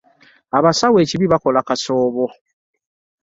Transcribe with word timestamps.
Abasawo 0.57 0.97
ekibi 1.03 1.25
bakola 1.33 1.59
kasoobo. 1.67 2.25